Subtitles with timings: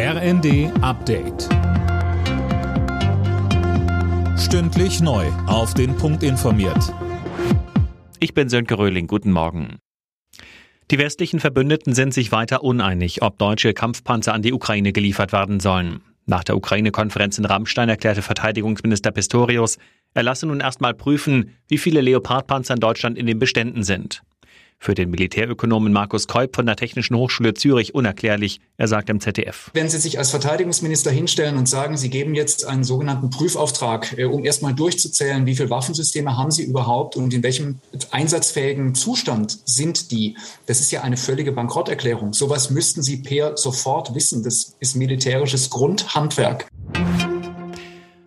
[0.00, 1.48] RND Update.
[4.38, 5.26] Stündlich neu.
[5.48, 6.94] Auf den Punkt informiert.
[8.20, 9.08] Ich bin Sönke Röhling.
[9.08, 9.78] Guten Morgen.
[10.92, 15.58] Die westlichen Verbündeten sind sich weiter uneinig, ob deutsche Kampfpanzer an die Ukraine geliefert werden
[15.58, 16.04] sollen.
[16.26, 19.78] Nach der Ukraine-Konferenz in Rammstein erklärte Verteidigungsminister Pistorius,
[20.14, 24.22] er lasse nun erstmal prüfen, wie viele Leopardpanzer in Deutschland in den Beständen sind.
[24.80, 28.60] Für den Militärökonomen Markus Kolb von der Technischen Hochschule Zürich unerklärlich.
[28.76, 29.70] Er sagt im ZDF.
[29.74, 34.24] Wenn Sie sich als Verteidigungsminister hinstellen und sagen, Sie geben jetzt einen sogenannten Prüfauftrag, äh,
[34.24, 37.80] um erstmal durchzuzählen, wie viele Waffensysteme haben Sie überhaupt und in welchem
[38.12, 42.32] einsatzfähigen Zustand sind die, das ist ja eine völlige Bankrotterklärung.
[42.32, 44.44] Sowas müssten Sie per sofort wissen.
[44.44, 46.68] Das ist militärisches Grundhandwerk.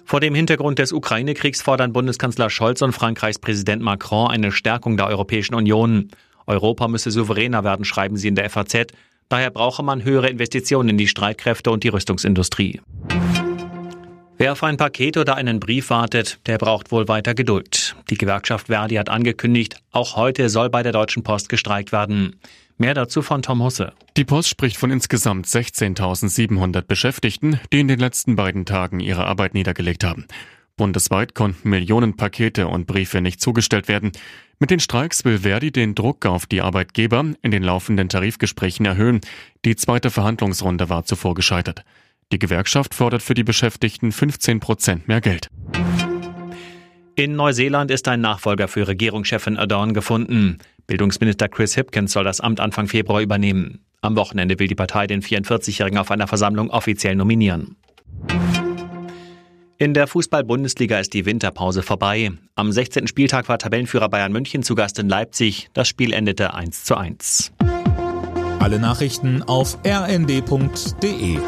[0.04, 5.08] Vor dem Hintergrund des Ukraine-Kriegs fordern Bundeskanzler Scholz und Frankreichs Präsident Macron eine Stärkung der
[5.08, 6.10] Europäischen Union.
[6.52, 8.88] Europa müsse souveräner werden, schreiben sie in der FAZ.
[9.30, 12.82] Daher brauche man höhere Investitionen in die Streitkräfte und die Rüstungsindustrie.
[14.38, 17.96] Wer auf ein Paket oder einen Brief wartet, der braucht wohl weiter Geduld.
[18.10, 22.36] Die Gewerkschaft Verdi hat angekündigt, auch heute soll bei der Deutschen Post gestreikt werden.
[22.78, 23.94] Mehr dazu von Tom Husse.
[24.18, 29.54] Die Post spricht von insgesamt 16.700 Beschäftigten, die in den letzten beiden Tagen ihre Arbeit
[29.54, 30.26] niedergelegt haben.
[30.82, 34.12] Bundesweit konnten Millionen Pakete und Briefe nicht zugestellt werden.
[34.58, 39.22] Mit den Streiks will Verdi den Druck auf die Arbeitgeber in den laufenden Tarifgesprächen erhöhen.
[39.64, 41.84] Die zweite Verhandlungsrunde war zuvor gescheitert.
[42.32, 45.50] Die Gewerkschaft fordert für die Beschäftigten 15 Prozent mehr Geld.
[47.14, 50.58] In Neuseeland ist ein Nachfolger für Regierungschefin Ardern gefunden.
[50.88, 53.86] Bildungsminister Chris Hipkins soll das Amt Anfang Februar übernehmen.
[54.02, 57.76] Am Wochenende will die Partei den 44-Jährigen auf einer Versammlung offiziell nominieren.
[59.82, 62.30] In der Fußball-Bundesliga ist die Winterpause vorbei.
[62.54, 63.08] Am 16.
[63.08, 65.72] Spieltag war Tabellenführer Bayern München zu Gast in Leipzig.
[65.74, 67.52] Das Spiel endete 1 zu 1.
[68.60, 71.40] Alle Nachrichten auf rnd.de